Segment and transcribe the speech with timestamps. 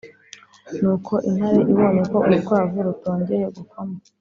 [0.79, 3.95] nuko intare ibonye ko urukwavu rutongeye gukoma